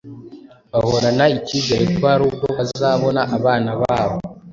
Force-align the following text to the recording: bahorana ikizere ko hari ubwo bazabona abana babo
bahorana 0.71 1.25
ikizere 1.37 1.83
ko 1.95 2.01
hari 2.11 2.23
ubwo 2.29 2.45
bazabona 2.57 3.21
abana 3.37 3.71
babo 3.81 4.17